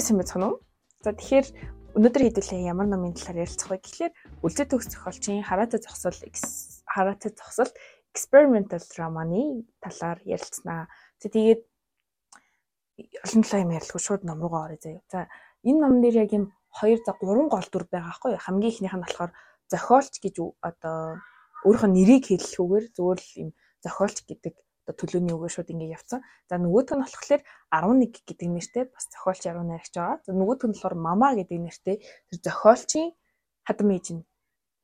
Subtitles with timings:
[0.00, 0.56] Сайн байна уу?
[1.04, 1.46] За тэгэхээр
[1.92, 6.16] өнөөдөр хэдүүлээ ямар номын талаар ярилцах вэ гэхлээр үлзий төгс зохиолчийн хараатай зогсол
[6.88, 7.70] хараатай зогсол
[8.08, 10.88] experimental романы талаар ярилцсанаа.
[11.20, 11.60] Тэгээд
[13.28, 15.04] олон талаа юм ярилцгүй шууд ном руугаа орё заяа.
[15.12, 15.28] За
[15.68, 16.44] энэ номн дээр яг юм
[16.80, 18.40] 2 за 3 гол дүр байгаа байхгүй юу?
[18.40, 19.32] Хамгийн ихнийх нь болохоор
[19.68, 21.20] зохиолч гэж одоо
[21.68, 23.50] өөрийнх нь нэрийг хэлэхгүйгээр зүгээр л юм
[23.84, 24.54] зохиолч гэдэг
[24.96, 26.20] төлөөний үгээ шууд ингэ явцсан.
[26.48, 30.18] За нөгөөх нь болохоор 11 гэдэг нэртэй бас зохиолч 10 наригч байгаа.
[30.26, 33.08] За нөгөөх нь болохоор мама гэдэг нэртэй тэр зохиолчийн
[33.66, 34.22] хадам ээж нь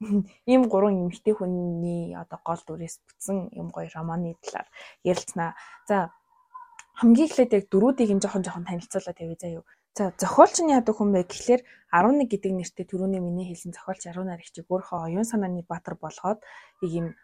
[0.50, 4.68] ийм гурван эмэгтэй хүний одоо гол дүрээс бүтсэн юм гоё романы талаар
[5.02, 5.56] ярилцсанаа.
[5.88, 6.12] За
[7.00, 9.64] хамгийн эхлээд яг дөрүүдийг нь жоохон жоохон танилцуулаад тавья заа юу.
[9.96, 14.28] За зохиолч нь яадаг хүн бэ гэхлээр 11 гэдэг нэртэй түрүүний миний хэлсэн зохиолч 10
[14.28, 16.44] наригчийг өөрөө оюун санааны баатар болгоод
[16.84, 17.16] ийм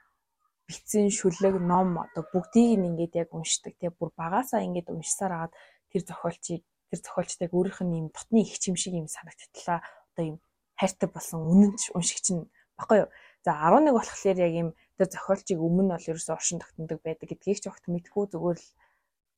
[0.68, 3.74] битсэн шүлэг ном одоо бүгдийг нь ингээд яг уншдаг.
[3.78, 5.54] Тий бүр багасаа ингээд уншсаар агаад
[5.90, 9.80] тэр зохиолчийг тэр зохиолчтойг өөрийнх нь юм дотны их чим шиг юм санагдтлаа
[10.12, 10.36] одоо юм
[10.78, 13.10] хайртай болсон үнэн уншигч нь баггүй юу?
[13.44, 17.66] За 11 болохоор яг юм тэр зохиолчийг өмнө бол ерөөсөө оршин тогтнодог байдаг гэдгийг ч
[17.66, 18.30] огт мэдгүй.
[18.30, 18.68] Зүгээр л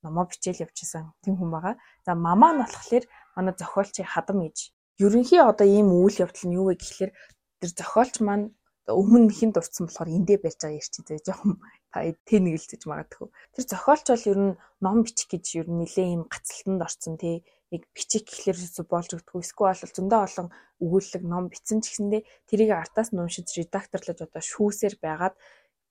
[0.04, 1.74] номоо бичээл явчихсан тийм хүн байгаа.
[2.04, 3.04] За мамаа нь болохоор
[3.36, 4.74] манай зохиолчийн хадам ээж.
[5.00, 7.12] Ерөнхий одоо ийм үйл явдал нь юу вэ гэхэлэр
[7.60, 8.52] тэр зохиолч маань
[8.92, 11.56] өмнө хин дурдсан болохоор эндээ барьж байгаа ярьчих зэ жоохон
[11.88, 13.28] та тэнэгэлцэж магадгүй.
[13.56, 14.52] Тэр зохиолч бол ер нь
[14.84, 17.40] ном бичих гэж ер нь нэлээ юм гацалтанд орсон тий.
[17.72, 19.40] Яг бичих гэхлээр болж өгдөг.
[19.40, 20.48] Эсвэл бол зөндөө олон
[20.84, 25.34] өгүүлэг ном бичсэн ч гэсэндээ тэрийг артаас нь уншиж редакторлож одоо шүүсээр байгаад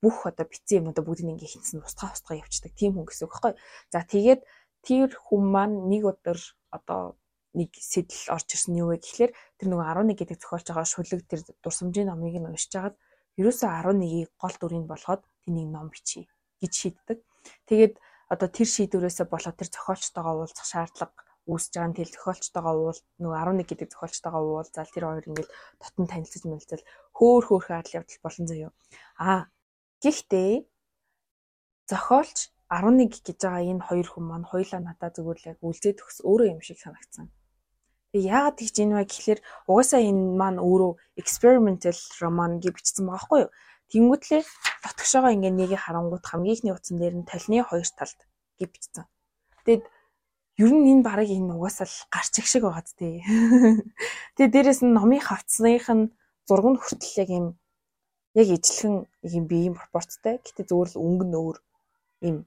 [0.04, 3.54] бүх одоо бичсэн юмудаа бүгдийг ингээ хийсэн устгаа устгаа явчихдаг тийм хүн гэсэн үг байхгүй.
[3.90, 4.42] За тэгээд
[4.84, 6.38] тэр хүн маань нэг өдөр
[6.76, 7.16] одоо
[7.54, 11.42] нэг сэтэл орж ирсэн юу вэ гэхлээр тэр нөгөө 11 гэдэг зохиолж байгаа шүлэг тэр
[11.62, 12.96] дурсамжийн номыг нь уншиж хагаад
[13.40, 16.26] ерөөсөө 11-ийг гол дүрийг болгоод тэнийг ном бичиж
[16.62, 17.20] гэж шийддэг.
[17.70, 17.94] Тэгээд
[18.34, 21.14] одоо тэр шийдвэрээсээ болоод тэр зохиолчтойгоо уулзах шаардлага
[21.52, 25.50] үүсэж байгаа нь тэл зохиолчтойгоо уул нөгөө 11 гэдэг зохиолчтойгоо уулзаал тэр хоёр ингээд
[25.82, 28.72] дотн танилцаж мэлцэл хөөр хөөрхөн адал явдал болон заяо.
[29.20, 29.42] Аа
[30.04, 30.52] гэхдээ
[31.92, 32.38] зохиолч
[32.72, 36.48] 11 гэж байгаа энэ хоёр хүн маань хоёлаа надад зүгээр л яг үлзээ төгс өөрөө
[36.54, 37.28] юм шиг санагдсан.
[38.14, 43.18] Тэгээ яагаад тэгж ийм вэ гэхэлэр угаасаа энэ маань өөрөө experimental роман гэж бичсэн байгаа
[43.18, 43.52] байхгүй юу?
[43.90, 44.42] Тэнгүүтлээ
[44.86, 48.20] дотгошоогоо ингээ нэгийг харангуут хамгийн ихний утсан дээр нь толны хоёр талд
[48.62, 49.06] гэж бичсэн.
[49.66, 49.84] Тэгээд
[50.62, 53.26] ер нь энэ барыг энэ угаасаа л гарч их шиг байгаа тээ.
[54.38, 56.14] Тэгээд дээрэс нь номын хавцсных нь
[56.46, 57.48] зураг нь хүртэл яг юм
[58.38, 60.38] яг ижлэхэн юм биеийн пропорцтой.
[60.46, 61.58] Гэтэ зүгээр л өнгө нь өөр
[62.30, 62.38] юм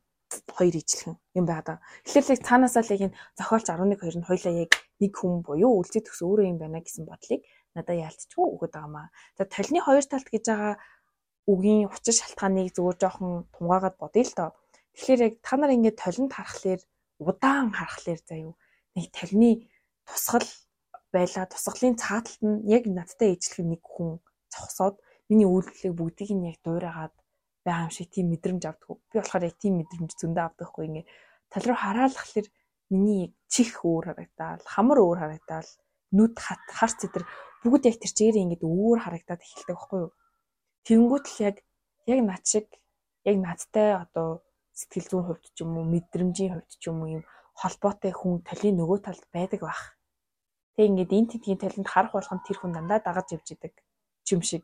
[0.57, 1.79] хоёр ижлэхэн юм байгаа.
[2.05, 5.73] Тэгэхээр л цаанаасаа л яг энэ зохиолч 11 2 нь хоёлаа яг нэг хүн буюу
[5.81, 7.41] үлзий төгс өөрөө юм байна гэсэн бодлыг
[7.77, 9.07] надад яалтчгүй өгöd байгаамаа.
[9.39, 10.75] За толны хоёр талт гэж байгаа
[11.47, 14.51] үгийн учир шалтгааныг зөвөр жоохон тунгаагаад бодъё л доо.
[14.97, 16.83] Тэгэхээр яг та нар ингээд толинд харахаар
[17.23, 18.55] удаан харахаар заяа
[18.97, 19.51] нэг толны
[20.09, 20.49] тусгал
[21.15, 24.19] байла тусгалын цааталт нь яг надтай ижлэх нэг хүн
[24.51, 24.97] зогсоод
[25.29, 27.15] миний үйлдэлийг бүгдийг нь яг дуурайгаад
[27.67, 28.89] байгаа юм шиг тийм мэдрэмж авдаг.
[29.11, 31.07] Би болохоор яг тийм мэдрэмж зөндөө авдаг хгүй ингээ
[31.51, 32.49] тал руу хараалхахлаар
[32.91, 35.71] миний чих өөр харагдаал, хамар өөр харагдаал,
[36.15, 37.25] нүд хат харц зэдэр
[37.67, 40.13] бүгд яг тэр чигээр ингээд өөр харагдаад эхэлдэг байхгүй юу?
[40.87, 41.57] Тэнгүүт л яг
[42.07, 42.67] яг над шиг
[43.27, 44.47] яг надтай одоо
[44.79, 47.23] сэтгэл зүйн хувьд ч юм уу, мэдрэмжийн хувьд ч юм уу юм
[47.59, 49.99] холбоотой хүн талын нөгөө талд байдаг бах.
[50.79, 53.75] Тэг ингээд энэ тентгийн талент харах болгон тэр хүн дандаа дагаж явж идэг
[54.35, 54.63] юм шиг.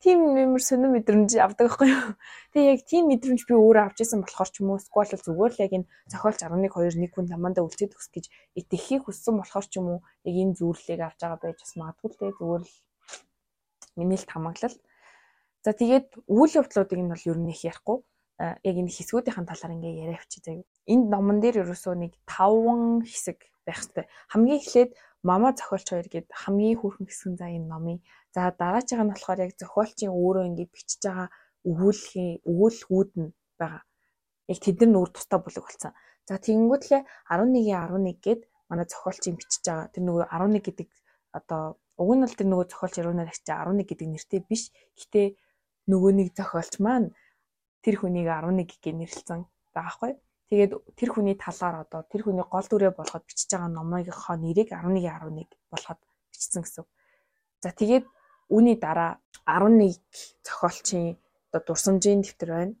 [0.00, 2.16] Тийм нэмэр сонир мэдрэмж авдаг байхгүй юу.
[2.56, 5.62] Тэгээ яг тийм мэдрэмж би өөрөө авч исэн болохоор ч юм уу сквал зүгээр л
[5.64, 8.24] яг энэ зохиолч 11 2 нэг хүн тамандаа үлдээд өгс гэж
[8.56, 12.18] итгэхийг хүссэн болохоор ч юм уу яг энэ зүйрлэлийг авч байгаа байж бас магадгүй л
[12.20, 12.72] дээ зүгээр л
[14.00, 14.76] миний л тамаглал.
[15.60, 17.98] За тэгээд үйл явдлуудыг нь бол ер нь их ярихгүй
[18.40, 20.64] яг энэ хэсгүүдийн талаар ингээ яриа авчи заяа.
[20.88, 24.08] Энд номон дээр ерөөсөө нэг 5 хэсэг байх хэрэгтэй.
[24.32, 24.90] Хамгийн эхлээд
[25.20, 27.98] мама зохиолч хоёр гээд хамгийн хүүхэн хэсгэн за энэ номын
[28.34, 31.28] За дараачихаа нь болохоор яг зохиолчийн өөрөө ингээд бичиж байгаа
[31.70, 33.30] өгүүлхийн өгүүлгүүд нь
[33.60, 33.82] байгаа.
[34.52, 35.92] Яг тэд нар нүүр тустай бүлэг болсон.
[36.28, 38.40] За тэгэнгүүтлээ 11-ийн 11 гээд
[38.70, 39.90] манай зохиолчийн бичиж байгаа.
[39.92, 40.88] Тэр нөгөө 11 гэдэг
[41.38, 41.62] одоо
[41.98, 43.04] уг нь л тэр нөгөө зохиолч гэх
[43.42, 44.62] чинь 11 гэдэг нэртэй биш.
[44.98, 45.22] Гэтэ
[45.90, 47.10] нөгөө нэг зохиолч маань
[47.82, 49.40] тэр хүнийг 11 гэж нэрлэлсэн
[49.74, 50.12] байгаа хгүй.
[50.50, 55.46] Тэгээд тэр хүний талаар одоо тэр хүний гол дүрээ болгоод бичиж байгаа номынхоо нэрийг 11-11
[55.70, 56.00] болгоод
[56.30, 56.84] бичсэн гэсэн.
[57.62, 58.04] За тэгээд
[58.50, 60.02] Үүний дараа 11
[60.42, 61.16] зохиолчийн
[61.50, 62.74] одоо дурсамжийн дэвтэр байна.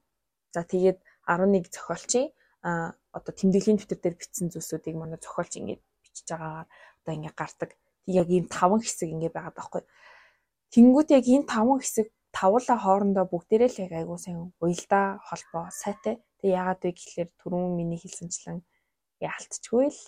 [0.54, 2.28] За тэгээд 11 зохиолчийн
[2.62, 6.68] а одоо тэмдэглэлийн дэвтэр дээр бичсэн зүйлсүүдийг манай зохиолч ингээд бичиж байгаагаар
[7.00, 7.70] одоо ингээд гардаг.
[8.06, 9.82] Яг ийм таван хэсэг ингээд байгаа байхгүй.
[10.74, 16.22] Тэнгүүд яг энэ таван хэсэг тавлаа хоорондоо бүгдээрээ л яг айгуу сайн уялдаа холбоо сайтай.
[16.38, 18.62] Тэг яагаад вэ гэхэлэр түрүүн миний хэлсэнчлэн
[19.18, 20.02] яалтчгүй л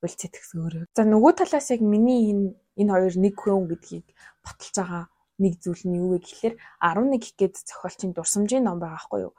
[0.00, 0.84] үлцээ төгс өөрөө.
[0.96, 4.06] За нөгөө талаас яг миний энэ энэ хоёр нэг хүн гэдгийг
[4.44, 5.04] баталж байгаа
[5.40, 9.34] нэг зүйл нь юу вэ гэхэлэр 11 гээд зохиолчийн дурсамжийн ном байгаа байхгүй юу?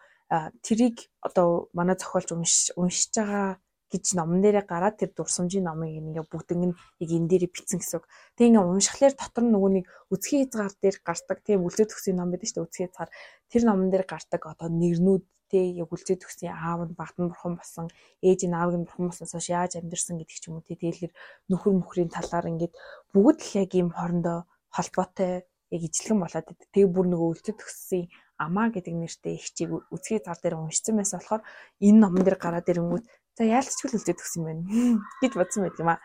[0.66, 2.33] Тэрийг одоо манай зохиолч
[2.80, 3.62] уншиж байгаа
[3.92, 8.00] гэж номон дээрээ гараад тэр дурсамжийн номыг ингээ бүгдэн нь яг энэ дээр бичсэн гэсэн
[8.00, 8.07] үг.
[8.39, 12.48] Тэг ингээ уншихлаар дотор нөгөө нэг үсгийн хязгаар дээр гардаг тийм үлзээ төгсгийн ном байдаг
[12.48, 13.12] шүү дээ үсгийн хязгаар.
[13.51, 17.86] Тэр номон дээр гардаг одоо нэрнүүд тий яг үлзээ төгсгийн аав нь багтан бурхан болсон
[18.24, 21.12] ээж нь аавыг нь бурхан болсноос хойш яаж амьдэрсэн гэдэг ч юм уу тэгэлэр
[21.51, 22.74] нөхөр мөхрийн талаар ингээд
[23.12, 25.44] бүгд л яг ийм хоорондоо холбоотой
[25.75, 26.68] яг ижлэгэн болоод байдаг.
[26.71, 28.03] Тэгээ бүр нөгөө үлзээ төгссөн
[28.39, 31.44] амаа гэдэг нэртэй их чиг үсгийн зар дээр уншсан байсан болохоор
[31.86, 33.06] энэ номон дээр гараад ирэнгүүт
[33.38, 34.63] За яалтч хөл үлдээд өгсөн юм байна
[35.24, 36.00] гэж бодсон байт юм аа.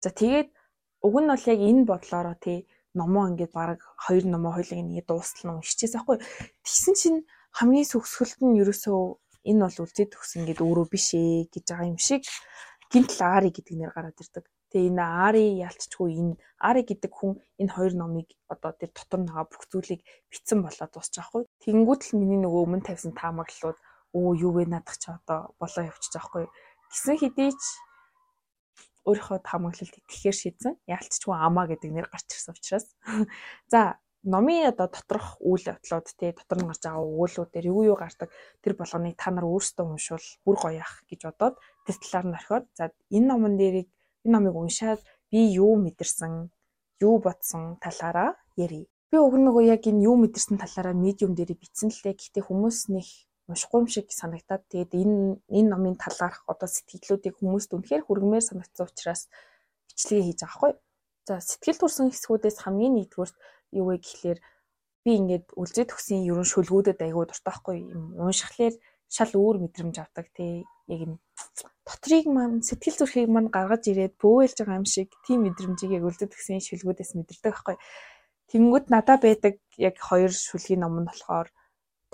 [0.00, 0.48] За тэгээд
[1.04, 2.58] уг нь бол яг энэ бодлороо тий
[2.96, 6.18] номоо ингээд баг хоёр номоо хоёлыг ингээд дуустал нь уншижээс аахгүй.
[6.64, 7.20] Тэгсэн чинь
[7.56, 9.00] хамгийн сөхсгөлт нь ерөөсөө
[9.50, 12.22] энэ бол үлдээд төгсөн гэдэг өөрөө биш ээ гэж байгаа юм шиг
[12.92, 14.44] гинтл Ари гэдэг нэр гараад ирдэг.
[14.70, 19.34] Тэгээ энэ Ари ялцчгүй энэ Ари гэдэг хүн энэ хоёр номыг одоо тэр дотор нэг
[19.50, 20.00] бүх зүйлийг
[20.30, 21.42] бичсэн болоод дуусчихгүй.
[21.64, 23.78] Тэнгүүд л миний нөгөө өмнө тавьсан таамаглалууд
[24.14, 26.46] өө юу вэ надах чи одоо болоо явчих жоохгүй
[26.90, 27.62] гэсэн хэдий ч
[29.06, 30.74] өөрийнхөө таамаглалд итгэхээр шийдсэн.
[30.86, 32.86] Ялцчгүй амаа гэдэг нэр гарч ирсэн учраас.
[33.72, 38.28] За номын одоо доторх үйл явдлууд тий дотор нь гарч байгаа өгүүлбэрүүдээр юу юу гардаг
[38.60, 41.54] тэр болгоныг та нар өөрсдөө уншвал бүр гоё ах гэж бодоод
[41.88, 42.84] тэр талаар нь орхиод за
[43.16, 43.88] энэ номон дээрийг
[44.24, 45.00] энэ номыг уншаад
[45.32, 46.52] би юу мэдэрсэн
[47.00, 48.84] юу бодсон талаараа ярив.
[49.10, 52.20] Би уг нөгөө яг энэ юу мэдэрсэн талаараа медиум дээр бичсэн л дээ.
[52.20, 53.08] Гэхдээ хүмүүс нэг
[53.48, 55.16] уншихгүй юм шиг санагдаад тэгээд энэ
[55.48, 59.22] энэ номын талаарх одоо сэтгэлдлүүдийг хүмүүст үнэхээр хүргэмээр санагдсан учраас
[59.88, 60.72] бичлэгээ хийж байгаа хгүй.
[61.26, 63.36] За сэтгэл төрсэн хэсгүүдээс хамгийн нэгдүгürt
[63.78, 64.38] юу вэ гэхлээр
[65.04, 68.74] би ингээд үлзээ төгсөн ерөн шүлгүүдэд айгуу дуртай хгүй юм уншихлаар
[69.10, 71.14] шал өөр мэдрэмж авдаг тий яг юм
[71.86, 76.32] дотрийг маань сэтгэл зүрхийг маань гаргаж ирээд бөөлж байгаа юм шиг тийм мэдрэмжийг яг үлдээд
[76.36, 77.76] гисэн шүлгүүдээс мэдэрдэг байхгүй.
[78.50, 81.48] Тэнгүүд надаа байдаг яг хоёр шүлгийн ном нь болохоор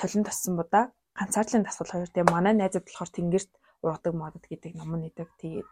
[0.01, 0.85] толин тассан будаа
[1.19, 3.51] ганцаардлын дасгал хоёр тэгээ манай найзад болохоор тэнгэрт
[3.85, 5.29] ургадаг модод гэдэг ном нэдэг.
[5.41, 5.69] Тэгээд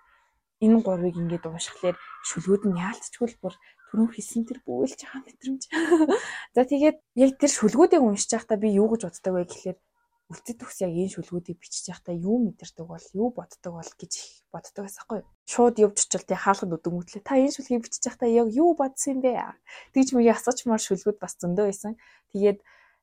[0.62, 1.97] энэ гурвыг ингээд уншихлаар
[2.29, 3.55] шүлгүүд нь яалтчгүй л бүр
[3.95, 5.62] түрүү хийсэн тэр бүгэлж байгаа мэдрэмж.
[6.55, 9.79] За тэгээд яг тэр шүлгүүдийг уншиж байхдаа би юу гэж боддог вэ гэхлээр
[10.35, 14.12] үлдэт төгс яг энэ шүлгүүдийг бичиж байхдаа юу мэдэрдэг бол юу боддог бол гэж
[14.51, 15.21] боддог байсаахгүй.
[15.45, 17.23] Шууд очил тий хаалхад өдөнгөтлээ.
[17.23, 19.37] Та энэ шүлгийг бичиж байхдаа яг юу бодсон юм бэ?
[19.93, 21.93] Тэгж мөгийг асуучмаар шүлгүүд бас зөндөө байсан.
[22.33, 22.59] Тэгээд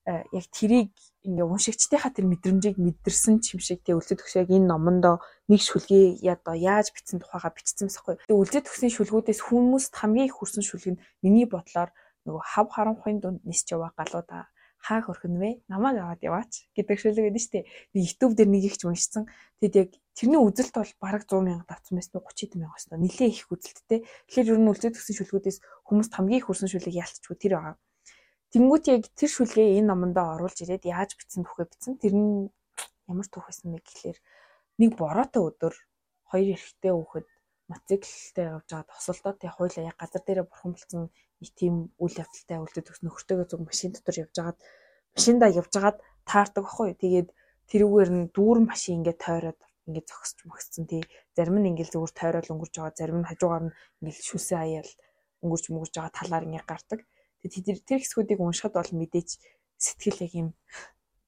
[0.05, 0.89] яг тэрийг
[1.21, 6.25] ингээ уншигчдийнхаа тэр мэдрэмжийг мэдэрсэн ч юм шиг тий үлзээ төгсөөг энэ номондоо нэг шүлгээ
[6.25, 8.17] ядаа яаж бичсэн тухайга бичсэн мэсэхгүй.
[8.25, 11.93] Тэгээ үлзээ төгсний шүлгүүдээс хүмүүст хамгийн их хүрсэн шүлэг нь миний бодлоор
[12.25, 14.49] нөгөө хав харанхуйн дунд нисч яваа галуудаа
[14.81, 15.61] хаа хөрхөн вэ?
[15.69, 17.69] Намайг аваад яваач гэдэг шүлэг шүү дээ.
[17.93, 19.29] Би YouTube дээр нэг ихч уншсан.
[19.61, 22.97] Тэгэд яг тэрний үзэлт бол бараг 100 мянга давцсан байсан уу 30 мянга байсан.
[22.97, 24.01] Нилээ их үзэлттэй.
[24.25, 27.75] Тэгэхээр ер нь үлзээ төгсөн шүлгүүдээс хүмүүст хамгийн их хүрсэн шүлэг ялцчихгүй тэр байгаа.
[28.51, 31.93] Тэнгүүт яг тэр шүлгээ энэ номондоо оруулж ирээд яаж бичсэн түүхээ бичсэн.
[32.03, 32.51] Тэр нь
[33.07, 34.19] ямар түүх байсан бэ гэхлээр
[34.79, 35.73] нэг бороотой өдөр
[36.31, 37.27] хоёр эрэгтэй хүүхэд
[37.71, 41.01] мотоциклтэй явж байгаа тосолдоо тий хойлоо яг газар дээрээ бурхан болсон
[41.39, 44.59] нэг тийм үйл явдалтай үлдээд төгс нөхөртөөгөө зүг машин дотор явж байгаад
[45.15, 46.89] машиндаа явж байгаад таардаг байхгүй.
[47.03, 47.29] Тэгээд
[47.71, 51.03] тэрүүгээр нь дүүрэн машин ингээд тойроод ингээд зогсож мөгсцэн тий
[51.35, 54.91] зарим нь ингээд зүгээр тойроод өнгөрч байгаа зарим нь хажуугаар нь ингээд шүсээ аяал
[55.43, 56.99] өнгөрч мөгөрч байгаа талаар ингээд гардаг.
[57.41, 59.29] Тэгээд тэр хэсгүүдийг уншихад бол мэдээж
[59.81, 60.47] сэтгэл яг юм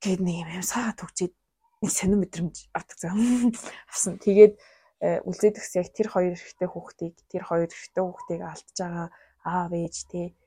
[0.03, 1.33] гээд нэг юм саагаад төгчээд
[1.81, 3.17] нэг сонир мэдрэмж автагцсан
[3.91, 4.13] авсан.
[4.21, 4.53] Тэгээд
[5.01, 9.07] э, үлзээд өгс яг тэр хоёр эрэгтэй хүүхдийг тэр хоёр эрэгтэй хүүхдийг алдж байгаа
[9.43, 10.37] аав ээж те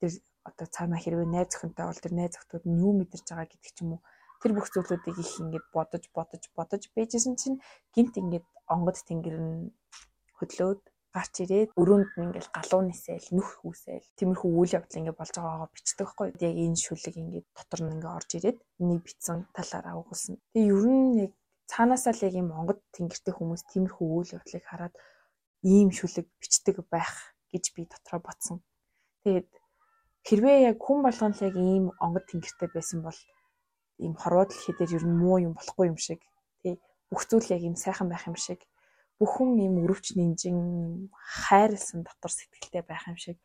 [0.00, 0.12] тэр
[0.48, 3.78] одоо цаанаа хэрвээ найз охинтой бол тэр найз охтууд нь юу мэдэрч байгаа гэдэг ч
[3.84, 4.02] юм уу
[4.40, 7.58] тэр бүх зүйлүүдийг их ингээд бодож бодож бодож байжсэн чинь
[7.92, 9.74] гинт ингээд онгод тэнгэр нь
[10.38, 10.80] хөдлөөд
[11.14, 15.70] гарч ирээд өрөөнд нь ингээл галуу нисэл нүх хүүсэл тиймэрхүү үйл явдал ингээ болж байгаагаа
[15.72, 20.34] бичдэг байхгүй яг энэ шүлэг ингээ дотор нь ингээ орж ирээд энийг бичсэн талаараа өгүүлсэн.
[20.52, 21.32] Тэгээ ер нь яг
[21.72, 24.94] цаанаасаа л яг юм Монгол тэнгэртэй хүмүүс тиймэрхүү үйл явдлыг хараад
[25.64, 27.12] ийм шүлэг бичдэг байх
[27.52, 28.60] гэж би дотроо бодсон.
[29.24, 29.48] Тэгээд
[30.28, 33.18] хэрвээ яг хүн болгоно л яг ийм онгод тэнгэртэй байсан бол
[34.04, 36.20] ийм хорвоо дэлхийдэр ер нь муу юм болохгүй юм шиг
[36.62, 36.76] тий
[37.10, 38.60] бүх зүйл яг ийм сайхан байх юм шиг
[39.18, 43.38] бүхэн юм өрөвч нинжин хайрлсан дотор сэтгэлтэй байх юм шиг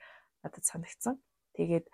[0.46, 1.18] надад санагдсан.
[1.58, 1.86] Тэгээд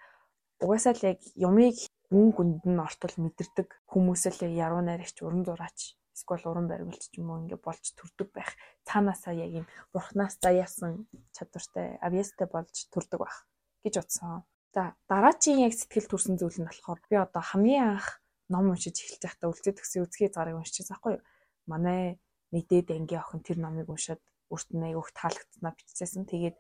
[0.64, 1.78] угаасаа л яг юмыг
[2.12, 7.32] гүн гүнд нь ортол мэдэрдэг хүмүүс л яруу найрагч уран зураач эсвэл уран баримлч юм
[7.32, 8.52] уу ингээ болж төрдөг байх.
[8.84, 13.48] Цаанаасаа яг юм бурхнаас заяасан чадвартай авьяастай болж төрдөг байх
[13.84, 14.44] гэж бодсон.
[14.76, 18.20] За дараачийн яг сэтгэл төрсэн зүйл нь болохоор би одоо хамгийн анх
[18.52, 21.24] ном уншиж эхэлж байхдаа үлзээ төгсөө үзхий зарыг уншиж байгаа байхгүй юу?
[21.70, 22.20] Манай
[22.54, 26.26] мэдээд ангийн охин тэр номыг уншаад өөрт нь айгүйх таалагдсанаа биччихсэн.
[26.26, 26.56] Тэгээд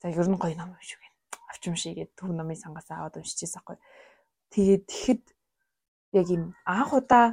[0.00, 1.16] за ер нь гоё ном юм шиг байна.
[1.50, 3.76] Авч уншия гэдэг төв номын сангаас аваад уншижсэн байхгүй.
[4.52, 5.24] Тэгээд тэгэхэд
[6.18, 7.26] яг юм анх удаа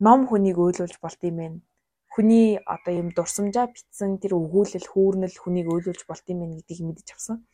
[0.00, 1.58] ном хүнийг өөлүүлж болд юм байна.
[2.08, 7.08] Хүний одоо юм дурсамжаа битсэн тэр өгүүлэл, хүүрнэл хүнийг өөлүүлж болд юм байна гэдгийг мэдэж
[7.12, 7.44] авсан.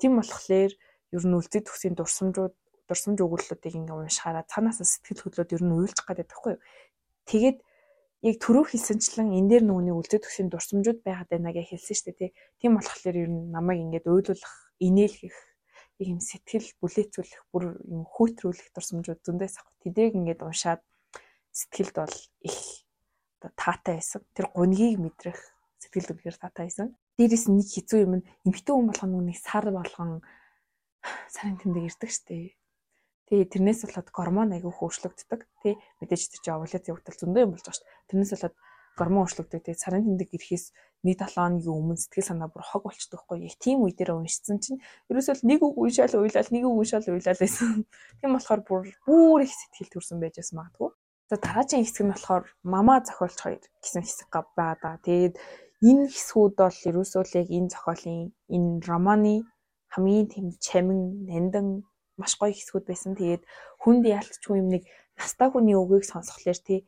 [0.00, 0.72] Тийм болохоор
[1.14, 2.54] ер нь үлзий төгсийн дурсамжууд
[2.88, 6.62] дурсамж өгүүллүүдийг ингээ уншихаараа цаанаасаа сэтгэл хөдлөлд ер нь уйлж гадаад байхгүй юу.
[7.30, 7.58] Тэгээд
[8.26, 12.18] яг түрүү хэлсэнчлэн энэ дээр нүуний үлзий төгсийн дурсамжууд байгаад байна гэж хэлсэн шүү дээ
[12.18, 12.30] тий.
[12.58, 15.38] Тийм болохоор ер нь намайг ингээд уйлуулах, инээлгэх,
[16.02, 19.70] ийм сэтгэл бүлээцүүлэх, бүр юм хүүтрүүлэх дурсамжууд зөндөөс ах.
[19.78, 20.82] Тэдрийг ингээд уншаад
[21.54, 22.58] сэтгэлд бол их
[23.46, 24.22] оо таатай байсан.
[24.34, 25.38] Тэр гунгийг мэдрэх
[25.78, 26.88] сэтгэл үнэхээр таатай байсан.
[27.16, 30.20] Дээрээс нэг хэцүү юм эмхтэн хүн болгоно нүуний сар болгон
[31.32, 32.58] сарын тэмдэг ирдэг штеп.
[33.26, 35.40] Тэгээ тэрнээс болоод гормон аягүй хөөшлөгддөг.
[35.62, 38.06] Тэ мэдээж тэр чинь овуляц явагдал зөндөө юм болж байгаа шүү дээ.
[38.06, 38.56] Тэрнээс болоод
[38.96, 39.60] гормон хөөшлөгдөг.
[39.66, 40.64] Тэгээ сарын тэмдэг ирэхээс
[41.02, 43.50] нэг 7 хоногийн өмнө сэтгэл санаа бүр хог болчдөг хгүй.
[43.50, 44.80] Яг тийм үе дээр уншсан чинь
[45.10, 47.84] ерөөсөө нэг үг уншаал уйлал нэг үг уншаал уйлал байсан.
[48.22, 50.90] Тийм болохоор бүр бүр их сэтгэл төрсөн байж бас магадгүй.
[51.26, 55.02] За дараагийн хэсэг нь болохоор мама зохиолч хоёр гэсэн хэсэг байгаа да.
[55.02, 55.34] Тэгээд
[55.82, 59.44] энэ хэсгүүд бол ерөөсөө л яг энэ зохиолын энэ романы
[59.92, 61.68] хамгийн тийм чамин, нандин
[62.20, 63.12] маш гоё хэсгүүд байсан.
[63.16, 63.42] Тэгээд
[63.82, 64.82] хүнд яалтчгүй юм нэг
[65.16, 66.80] настай хүний үгийг сонсхолоор тий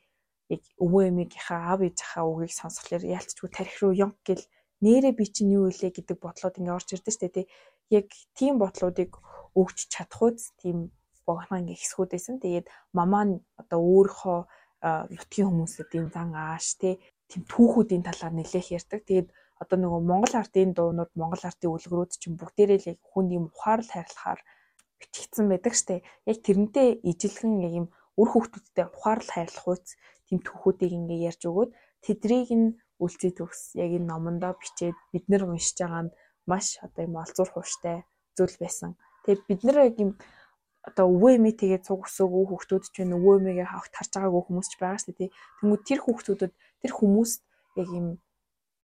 [0.54, 4.44] яг өвөө эмийнхаа аав ээжийнхаа үгийг сонсхолоор яалтчгүй тарих руу ёнг гэл
[4.84, 7.46] нэрэ би чинь юу илээ гэдэг бодлоод ингээ орж ирдэ штэ тий.
[7.98, 8.08] Яг
[8.38, 9.12] тийм бодлуудыг
[9.60, 9.78] өгч
[10.24, 10.92] үз тийм
[11.26, 12.36] богоно ингээ хэсгүүд байсан.
[12.40, 12.66] Тэгээд
[12.96, 14.40] мамаа нь одоо өөрийнхөө
[15.12, 16.94] нутгийн хүмүүсийн зан ааш тий
[17.28, 19.00] тийм түүхүүдийн талаар нэлээх ярьдаг.
[19.04, 19.28] Тэгээд
[19.62, 23.90] одоо нөгөө Монгол ардын дуунууд, Монгол ардын үлгэрүүд чинь бүгдээрээ л яг хүнд юм ухаарл
[23.90, 24.40] хайрлахаар
[25.00, 26.02] бичигдсэн байдаг штэ.
[26.26, 27.86] Яг тэрнтэй ижилхэн яг юм
[28.20, 29.86] үр хүүхдүүдтэй ухаарлал хайрлах үйц
[30.26, 31.70] тийм түүхүүдийг ингээ ярьж өгөөд
[32.04, 32.66] тэдрийг нь
[32.98, 36.14] үлцээ төгс яг энэ номондоо бичээд бид нэр уншиж байгаа нь
[36.50, 38.02] маш одоо юм олзуур хууштай
[38.36, 38.98] зүйл байсан.
[39.22, 40.10] Тэгээд бид нэр яг юм
[40.88, 44.68] одоо өвөө эмээ тэгээд цуг өсөөгөө хүүхдүүд ч вэ өвөө эмээгээ хавахт харж байгаагүй хүмүүс
[44.70, 45.30] ч байгаа шүү дээ.
[45.60, 46.52] Тэнгүүд тэр хүүхдүүдэд
[46.82, 47.40] тэр хүмүүст
[47.80, 48.06] яг юм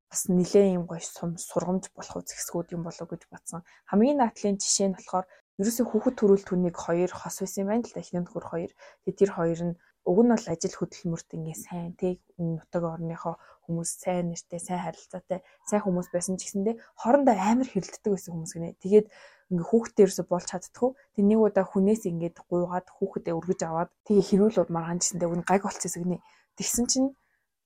[0.09, 3.61] бас нилээн юм гоё сум сургамж болох үзэсгүүд юм болов гэж батсан.
[3.91, 5.27] Хамгийн наадлын жишээ нь болохоор
[5.59, 8.71] ерөөсөө хүүхэд төрүүл түнийг хоёр хос байсан юм байна л да эхнэр нөхөр хоёр.
[9.03, 9.75] Тэгээ тэр хоёр нь
[10.09, 13.35] уг нь бол ажил хөдөлмөрт ингээ сайн тэг нутаг орныхоо
[13.67, 18.53] хүмүүс сайн нэртэй сайн харилцаатай сайн хүмүүс байсан ч гэсэндээ хоорондоо амар хэрэлддэг байсан хүмүүс
[18.55, 18.79] гинэ.
[18.81, 19.07] Тэгээд
[19.51, 20.91] ингээ хүүхдээ ерөөсө болж чаддгүй.
[21.19, 25.49] Тэг нэг удаа хүнээс ингээд гуугаад хүүхдээ өргөж аваад тэгээ хэрүүл маргаан гэсэндээ уг нь
[25.49, 26.25] гайг болчихсон гинэ.
[26.57, 27.09] Тэгсэн чинь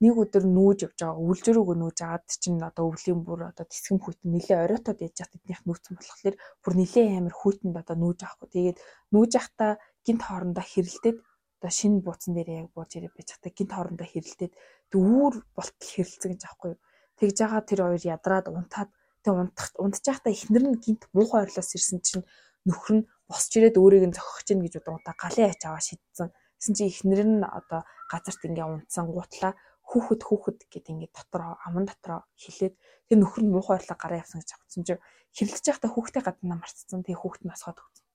[0.03, 4.29] нэг өдөр нүүж явж байгаа өвлжөрөөгөө нүүж агаад чинь одоо өвлийн бүр одоо тэсгэм хүйтэн
[4.35, 8.49] нилээ оройтоод яж хат эднийх нүүцэн болохоор бүр нилээ амар хүйтэнд одоо нүүж авахгүй.
[8.51, 8.77] Тэгээд
[9.15, 9.71] нүүж явахдаа
[10.03, 11.17] гинт хоорондоо хэрэлдээд
[11.63, 14.53] одоо шинэ бууцан дээр яг бууж ирээ байж хата гинт хоорондоо хэрэлдээд
[14.91, 16.79] дүүр болтол хэрэлцэн гэж аахгүй юу.
[17.19, 18.89] Тэгж байгаа тэр хоёр ядраад унтаад
[19.23, 22.27] тэг унтах унтж байхдаа ихнэр нь гинт муухай орлоос ирсэн чинь
[22.67, 26.29] нөхөр нь босч ирээд өөрийг нь зохих чинь гэж удаа галын аяч аваа шийдсэн.
[26.59, 29.55] Гэсэн чи ихнэр нь одоо газарт ингээ унтсан гутлаа
[29.93, 32.75] хүүхэд хүүхэд гэд ингээд дотроо аман дотроо хилээд
[33.07, 35.03] тэр нөхөр нь муухай орлоо гараа явсан гэж авчихсан чинь
[35.37, 38.05] хилдэж байхдаа хүүхдээ гаднаа марцсан тэгээ хүүхэд нь осгоод өгсөн.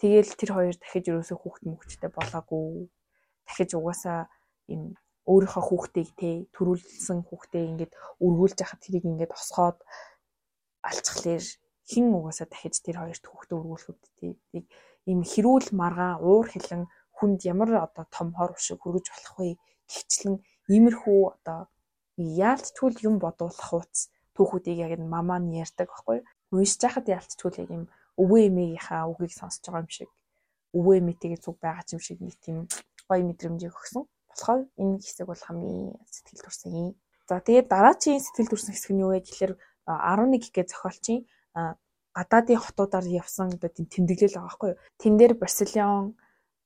[0.00, 2.88] Тэгээл тэр хоёр дахиж ерөөсөө хүүхэд мөхчтэй болоогүй.
[3.46, 4.20] Дахиж угаасаа
[4.72, 4.82] юм
[5.24, 7.92] өөрийнхөө хүүхдийг те төрүүлсэн хүүхдээ ингээд
[8.24, 9.78] өргүүлж яхад тэрийг ингээд осгоод
[10.84, 11.44] алчхлаар
[11.88, 14.28] хин угаасаа дахиж тэр хоёрт хүүхдээ өргүүлэх үү те
[15.08, 16.84] ийм хэрүүл маргаан уур хилэн
[17.16, 19.48] хүнд ямар одоо том хор шиг хөргөж болох вэ
[19.88, 20.36] гихчлэн
[20.72, 21.60] иймэрхүү одоо
[22.16, 26.18] яалтчгүй юм бодуулах хууц түүхүүдийг яг энэ мамаа нь ярьдаг байхгүй
[26.54, 27.84] уншиж байхад яалтчгүй яг юм
[28.22, 30.10] өвөө эмээгийнхаа үгийг сонсож байгаа юм шиг
[30.78, 32.56] өвөө эмээтэйгээ зүг байгаа юм шиг нэг тийм
[33.08, 36.88] гоё мэдрэмжийг өгсөн болохоор энэ хэсэг бол хамгийн сэтгэл төрсэн юм.
[37.28, 39.52] За тэгээд дараачийн сэтгэл төрсэн хэсэг нь юу вэ гэхээр
[39.86, 41.20] 11 гээ зохиолчийн
[42.14, 44.80] гадаадын хотуудаар явсан тийм тэмдэглэл байгаа байхгүй юу.
[45.00, 46.14] Тэн дээр Барселон,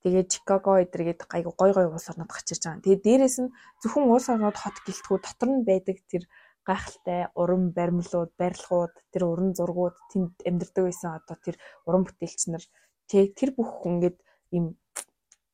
[0.03, 2.83] Тэгээд Чикаго эдэргээд гайгүй гой гой улс орнууд гачирж байгаа.
[2.83, 3.53] Тэгээд дээрэс нь
[3.83, 6.23] зөвхөн улс орнууд хот гэлтгүү дотор нь байдаг тэр
[6.63, 11.55] гайхалтай уран баримлууд, барилгууд, тэр уран зургууд тэнд амьдардаг байсан одоо тэр
[11.87, 12.63] уран бүтээлч нар
[13.09, 14.17] тэр бүх ингээд
[14.55, 14.77] им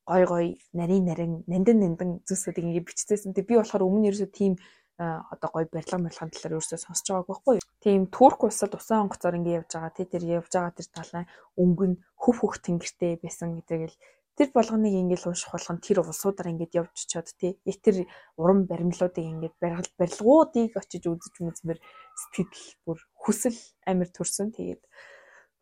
[0.06, 3.34] гой гой нарийн нарийн нандин нандин зүйлсүүд ингээд биччихсэн.
[3.34, 4.54] Тэг би болохоор өмнө ерөөсөө тийм
[4.98, 7.58] одоо гой барилга барилгын талаар ерөөсөө сонсож байгаагүй байхгүй.
[7.84, 9.96] Тийм Турк улсад усан онгоцоор ингээд явж байгаа.
[9.98, 11.24] Тэ тэр явж байгаа тэр талаа
[11.58, 13.96] өнгө нь хөв хөх тэнгэртэй байсан гэдэгэл
[14.36, 17.56] тэр болгоныг ингээл унших болгон тэр улсуудаар ингээд явж чад тий.
[17.64, 18.04] Яг тэр
[18.36, 23.56] уран баримлуудыг ингээд барилгуудыг очиж үзэж үзмээр сэтгэл бүр хүсэл
[23.88, 24.52] амир төрсөн.
[24.52, 24.84] Тэгээд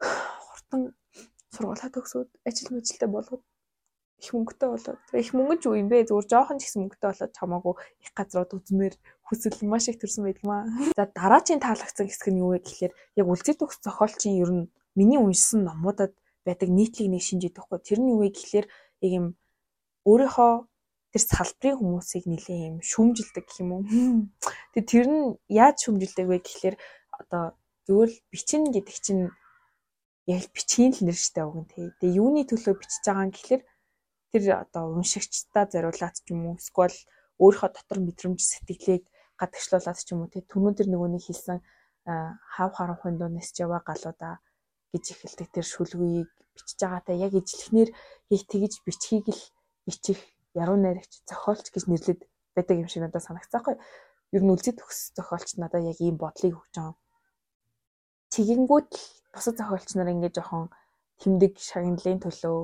[0.01, 0.97] хурдан
[1.53, 3.43] сургуулаа төгсөөд ажил мэжилтэй болгоод
[4.23, 6.07] их мөнгөтэй болоод их мөнгө ч юу юм бэ?
[6.07, 8.95] Зүгээр жоохон ч гэсэн мөнгөтэй болоод чамаагүй их газрууд үзмээр
[9.27, 10.63] хүсэл маш их төрсэн байдаг маа.
[10.97, 14.63] За дараачийн таалагдсан хэсэг нь юу вэ гэхээр яг үлзий төгс зохиолчийн ер нь
[14.95, 16.15] миний уншсан номуудад
[16.45, 17.79] байдаг нийтлэг нэг шинж идэхгүй.
[17.79, 18.67] Тэр нь юу вэ гэхээр
[19.03, 19.25] яг юм
[20.07, 20.53] өөрийнхөө
[21.13, 23.83] тэр салбарын хүмүүсийг нэлээ юм шүмжилдэг гэх юм уу.
[24.73, 26.75] Тэгээ тэр нь яаж шүмжилдэг вэ гэхээр
[27.19, 27.43] одоо
[27.85, 29.23] зүгээр л бичин гэдэг чинь
[30.25, 31.85] яг бичгийн л нэр штэ уг нь тий.
[31.99, 33.63] Тэгээ юуны төлөө бичиж байгаа юм гэхэлэр
[34.31, 36.97] тэр одоо уншигчдаа зориулаад ч юм уу эсвэл
[37.43, 39.03] өөрийнхөө дотор мэдрэмж сэтгэлийг
[39.39, 40.43] гадагшлуулаад ч юм уу тий.
[40.47, 41.59] Түнүү тэр нөгөөний хэлсэн
[42.55, 44.41] хав харанхуйн дуунаас ч яваа галуудаа
[44.93, 47.89] гэж эхэлдэг тэр шүлгүйг бичиж байгаатай яг ижлэхнэр
[48.29, 49.43] хийх тэгж бичхийг л
[49.85, 50.19] бичих
[50.53, 53.75] яруу найрагч зохиолч гэж нэрлэдэг байдаг юм шиг надад санагцаахгүй.
[54.33, 56.95] Ер нь үлзий төгс зохиолч надад яг ийм бодлыг өгч байгаа.
[58.33, 60.69] Чигэнгүүд л бусад зохиолч нар ингээд жоохон
[61.21, 62.57] тэмдэг шагналын төлөө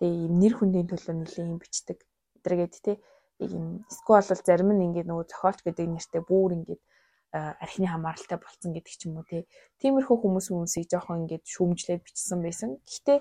[0.00, 1.98] тэгээ ийм нэр хүндийн төлөө нэлээд юм бичдэг.
[2.40, 2.96] Эдрэгээд тий
[3.44, 6.82] ийм эсвэл бол зарим нь ингээд нөгөө зохиолч гэдэг нэртэй бүр ингээд
[7.32, 9.44] архины хамааралтай болцсон гэдэг ч юм уу тий.
[9.80, 12.70] Тиймэрхүү хүмүүс хүмүүсийг жоохон ингээд шүүмжлээд бичсэн байсан.
[12.88, 13.18] Гэхдээ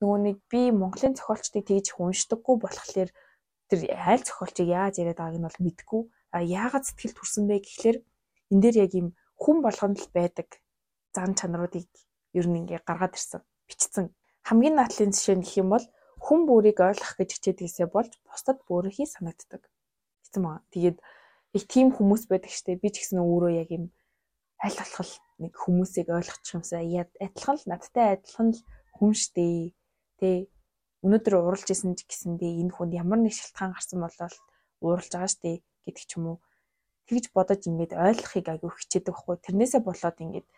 [0.00, 3.10] нөгөө нэг би Монголын зохиолчдыг тэгж их уншдаггүй болохоор
[3.72, 6.02] тэр айл зохиолчийг яаж яриад байгааг нь бол мэдгүй.
[6.36, 7.98] А яагаад сэтгэл төрсөн бэ гэхлээр
[8.52, 9.08] энэ дээр яг ийм
[9.40, 10.60] хүн болгонд л байдаг
[11.16, 11.88] зан чанаруудыг
[12.36, 14.12] ер нь ингээ гаргаад ирсэн бичсэн.
[14.44, 15.86] Хамгийн наадлын жишээ нь гэх юм бол
[16.20, 19.62] хүн бүрийг ойлгох гэж хичээдгээсээ болж бусдад бүрийнхий санагддаг.
[20.22, 20.60] Гэсэн маа.
[20.72, 21.00] Тэгээд
[21.52, 22.80] их тийм хүмүүс байдаг штэ.
[22.80, 23.84] Би ч гэсэн өөрөө яг юм
[24.62, 28.60] аль болох нэг хүмүүсийг ойлгочих юмсаа адилхан л надтай адилхан л
[28.96, 29.76] хүн штэ.
[30.18, 30.48] Тэ
[31.04, 34.36] өнөөдөр уралж исэн ч гэсэндээ энэ хүнд ямар нэг шалтгаан гарсан болол
[34.80, 36.38] ууралж байгаа штэ гэдэг ч юм уу.
[37.06, 39.36] Тэгж бодож ингээд ойлгохыг агай хичээдэг байхгүй.
[39.44, 40.48] Тэрнээсээ болоод ингээд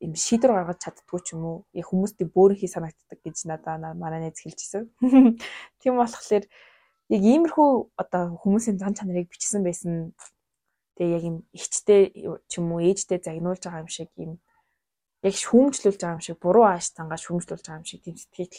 [0.00, 4.38] юм шийдвэр гаргаж чаддгүй ч юм уу яг хүмүүстээ бөөрийнхий санагддаг гэж надаа манай найз
[4.40, 4.88] хэлжсэн.
[5.82, 6.46] Тийм болохоор
[7.10, 10.14] яг иймэрхүү одоо хүмүүсийн зан чанарыг бичсэн байсан.
[10.94, 12.02] Тэгээ яг юм ихчтэй
[12.46, 14.38] ч юм уу ээжтэй загнуулж байгаа юм шиг юм
[15.26, 18.54] яг шүүмжлүүлж байгаа юм шиг буруу ааш цангаа шүүмжлүүлж байгаа юм шиг тийм сэтгэл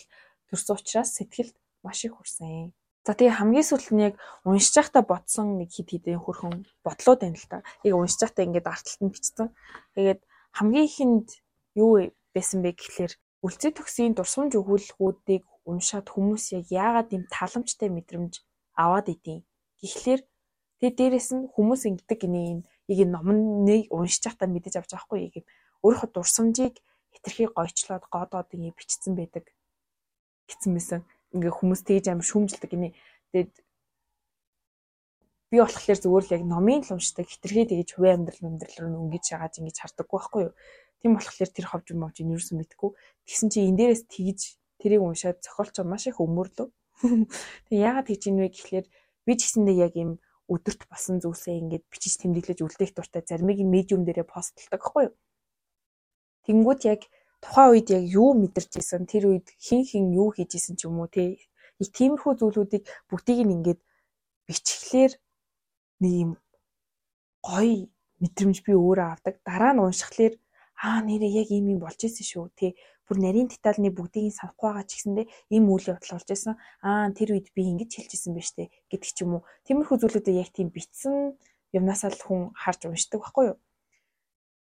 [0.52, 2.76] төрсөн учраас сэтгэлд маш их хүрсэн.
[3.08, 7.40] За тэгээ хамгийн сүүлд нь яг уншиж байхдаа бодсон нэг хит хитэн хөрхөн бодлоо байна
[7.40, 7.66] л та.
[7.82, 9.48] Яг уншиж байхдаа ингээд арталт нь бичсэн.
[9.98, 10.22] Тэгээд
[10.54, 11.28] хамгийн ихэнд
[11.74, 18.34] юу байсан бэ гэхлээр үлцээ төгсгийн дурсамж өгүүлэлгүүдийг уншаад хүмүүс яг яагаад юм таламжтай мэдрэмж
[18.76, 19.46] аваад идэв.
[19.82, 20.22] Тэгэхээр
[20.82, 25.20] тэгээ дээрэс нь хүмүүс ингэдэг гинэ юм яг номныг уншиж байхдаа мэдэж авч байгаа хгүй
[25.30, 25.46] юм.
[25.86, 26.76] Өөрийнхөө дурсамжийг
[27.14, 29.46] хитрхи гойчлоод годоод ингэ бичсэн байдаг
[30.50, 31.02] гэсэн мэсэн.
[31.34, 32.96] Ингээ хүмүүс тэгж амар шүүмжилдэг гинэ.
[33.32, 33.54] Тэгээд
[35.52, 39.24] би болохоор зүгээр л яг номын л уншдаг хитрхи тэгэж хувийн амьдрал амьдрал руу өнгөж
[39.28, 40.54] шагааж ингэж хардаггүй байхгүй юу.
[41.04, 42.90] Тийм болохоор тэр ховж юм авч юусэн мэдгүй.
[43.28, 44.40] Тэгсэн чи энэ дээрээс тэгж
[44.82, 46.68] тэрийг уншаад зохиолч маш их өмөрлөө.
[47.70, 48.86] Тэг яагаад тэгж ийн вэ гэхлээр
[49.26, 50.12] би ч гэсэндээ яг юм
[50.52, 55.16] өдөрт басан зүйлсээ ингэж бичиж тэмдэглэж үлдээх дуртай заримыг медиум дээрээ постлдог байхгүй юу.
[56.46, 57.02] Тэнгүүд яг
[57.40, 61.00] тухайн үед яг юу мэдэрч исэн тэр үед хин хин юу хийж исэн ч юм
[61.00, 61.40] уу те.
[61.82, 63.80] Их тиймэрхүү зүйлүүдийг бүгдийг нь ингэж
[64.48, 65.14] бичглээр
[66.02, 66.32] нэг юм
[67.42, 67.88] гоё
[68.22, 69.36] мэдрэмж би өөрөө авдаг.
[69.48, 70.34] Дараа нь уншихлаар
[70.78, 72.72] аа нэрээ яг ийм юм болж исэн шүү тий.
[73.12, 76.56] Бүр нарийн детальны бүгдийг санахгүй байгаа ч гэсэндээ ийм үйл явдал болж исэн.
[76.80, 79.48] Аа тэр үед би ингэж хэлчихсэн байж тээ гэдэг ч юм уу.
[79.68, 81.36] Тиймэрхүү зүйлүүдээ яг тийм битсэн
[81.76, 83.58] юмнасаа л хүн харж уншдаг байхгүй юу?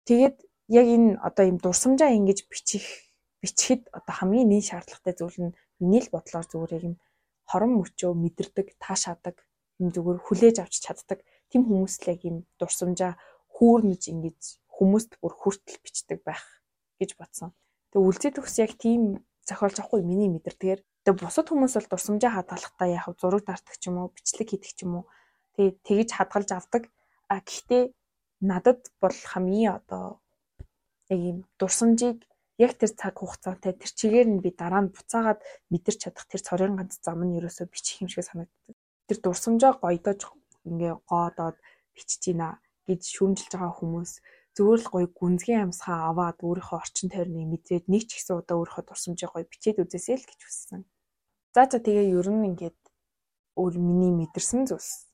[0.07, 0.37] Тэгээд
[0.71, 3.11] яг энэ одоо ийм дурсамжаа ингэж бичих
[3.43, 6.95] бичихэд одоо хамгийн нэг шаардлагатай зүйл нь миний л бодлоор зүгээр юм
[7.43, 9.35] хорон мөчөө мэдэрдэг, таашаадаг
[9.83, 11.19] юм зүгээр хүлээж авч чаддаг
[11.51, 13.19] тийм хүмүүс л яг юм дурсамжаа
[13.55, 14.39] хүүрнэж ингэж
[14.75, 16.43] хүмүүст бүр хүртэл бичдэг байх
[16.99, 17.51] гэж бодсон.
[17.89, 22.87] Тэгээ үлзий төгс яг тийм зохиолж авахгүй миний мэдэрдгээр тэгээ бусад хүмүүс бол дурсамжаа хадгалахдаа
[22.87, 25.05] яг зураг дартах ч юм уу бичлэг хийдэг ч юм уу.
[25.57, 26.83] Тэгээ тэгж хадгалж авдаг.
[27.33, 27.83] А гэхдээ
[28.45, 30.21] надад бол хамгийн одоо
[31.09, 32.29] яг юм дурсамжийг
[32.61, 35.39] яг тэр цаг хугацаатай тэр чигээр нь би дараа нь буцаагаад
[35.71, 38.75] мэдэрч чадах тэр цорын ганц зам нь ерөөсөө бичих юм шиг санагддаг.
[39.07, 40.21] Тэр дурсамжаа гоёдож
[40.69, 41.57] ингээ гоодоод
[41.95, 44.11] бичиж гинэ гэж шүүмжилж байгаа хүмүүс
[44.59, 48.83] зүгээр л гоё гүнзгий амьсгаа аваад өөрийнхөө орчин тойрныг мэдээд нэг ч ихсэн удаа өөрийнхөө
[48.83, 50.81] дурсамжийг гоё бичээд үзээсэй л гэж хүссэн.
[51.55, 52.79] За за тэгээ ер нь ингээд
[53.55, 55.07] өөр миний мэдэрсэн зүйлс.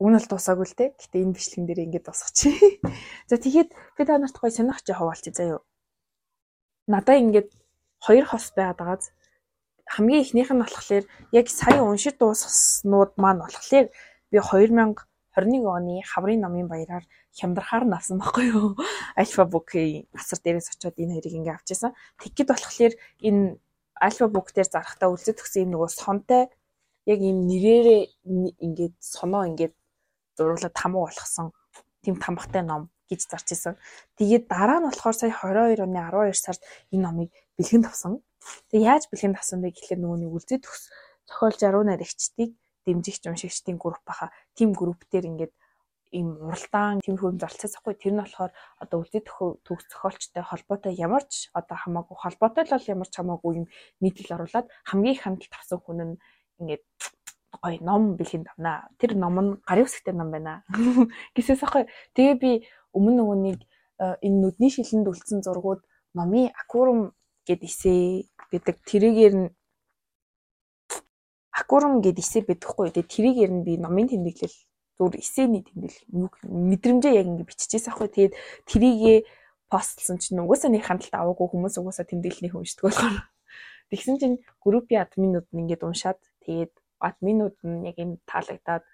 [0.00, 0.92] Үн л тусаагүй л те.
[0.96, 2.56] Гэтэ энэ бичлэгэн дээр ингээд тусахчих.
[3.30, 5.60] За тэгээд би та нарт гоё сонирхож хаваалчих заяа.
[6.84, 7.48] Надаа ингээд
[8.04, 9.04] хоёр хос байгаад байгааз
[9.88, 11.04] хамгийн ихнийх нь болохоор
[11.36, 13.86] яг сая уншиж дуусгаснууд маань болохоор
[14.32, 14.38] би
[15.36, 17.04] 2021 оны хаврын номын баяраар
[17.38, 18.74] хямдрахаар навсан байхгүй юу.
[19.20, 21.94] Альфа букийн асар дээрээс очиод энэ хоёрыг ингээ авчихсан.
[22.18, 23.58] Тэгэхэд болохоор энэ
[24.00, 26.48] альфа бук дээр зарахтаа үлзэж тгсэн юм нөгөө сонтой
[27.06, 28.02] яг ийм нэрээрээ
[28.64, 29.74] ингээд соноо ингээд
[30.36, 31.52] зуруулаад тамуу болгосон
[32.02, 33.74] тийм тамхтай ном гэж зарч исэн.
[34.16, 38.22] Тэгээд дараа нь болохоор сая 22 оны 12 сард энэ номыг бэлгэнд авсан.
[38.70, 40.82] Тэгээд яаж бэлгэнд авсан бэ гэхлээр нөгөө нэг үлзий төгс
[41.28, 42.50] зохиолж 10 наригчдыг
[42.86, 44.30] дэмжигч уншигчдын групп баха.
[44.54, 45.52] Тим групп дээр ингээд
[46.10, 49.22] ийм уралдаан тиймэрхүү зарлцаас ахгүй тэр нь болохоор одоо үлдээ
[49.62, 53.66] төгс зохиолчтой холбоотой ямар ч одоо хамаагүй холбоотой л бол ямар ч хамаагүй юм
[54.02, 56.20] нийтлэл оруулаад хамгийн их хандлт авсан хүн нь
[56.58, 56.82] ингээд
[57.62, 58.90] гоё ном бэлэнд авнаа.
[58.98, 60.66] Тэр ном нь гарын үсгтэй ном байна.
[61.34, 62.50] Гисээс ахгүй тэгээ би
[62.90, 63.58] өмнө нөгөө нэг
[64.02, 65.82] э, энэ нүдний шилэнд үлдсэн зургууд
[66.14, 67.14] номын акурум
[67.46, 69.48] гэд эсэ гэдэг тэрийгээр нь
[71.60, 72.90] акурум гэд эсэ бэдэхгүй.
[72.96, 74.56] Тэгээ тэрийгээр нь би номын тэмдэглэл
[74.96, 76.08] зүгээр эсэний тэмдэглэл
[76.44, 78.08] мэдрэмжээ яг ингэ биччихсэн аахгүй.
[78.08, 78.34] Тэгээд
[78.68, 79.18] тэрийгээ
[79.72, 83.16] постлсон чинь угаасаа нэг хандлт аваагүй хүмүүс угаасаа тэмдэглэлийг уншдаг болохоор.
[83.90, 88.84] Тэгсэн чинь группийн админууд нь ингээд уншаад тэгээд админууд нь яг энэ таалагдаад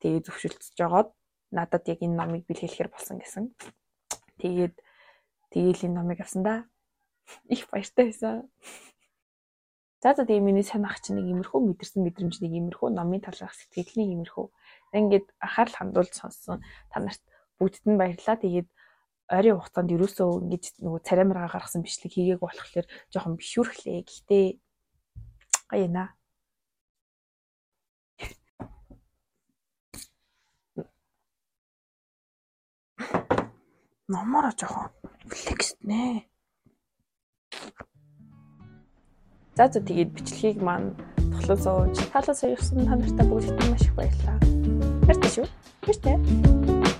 [0.00, 1.10] тэгээд зөвшөлтсөж жагаад
[1.50, 3.50] надад яг энэ номыг бэлгэлэхээр болсон гэсэн.
[4.40, 4.74] Тэгээд
[5.52, 6.64] тэгээл энэ номыг авсан да.
[7.52, 8.48] Их баяртай байсан.
[10.02, 14.02] За за тэгээ миний санаах чинь нэг иймэрхүү мэдэрсэн мэдрэмж нэг иймэрхүү номын талаарх сэтгэл
[14.02, 14.46] нэг иймэрхүү.
[14.98, 16.58] Ингээд анхаарал хандуулж сонссон
[16.90, 17.22] та нарт
[17.62, 18.42] бүгдд нь баярлалаа.
[18.42, 18.68] Тэгээд
[19.30, 24.02] ойрын хугацаанд ерөөсөө ингэж нөгөө царай маргаа гаргасан бичлэг хийгээг болохоор жоохон бишүрхлээ.
[24.02, 24.44] Гэхдээ
[25.70, 26.18] гайна.
[34.10, 34.90] номороо жоохон
[35.30, 36.31] флекснэ.
[39.56, 40.96] За за тэгээд бичлэгийг маань
[41.44, 44.38] тоглон сууж талаас явсан та нартай бүгдд маш их баярлалаа.
[45.04, 45.46] Баярлалаа шүү.
[45.84, 46.91] Баяртай.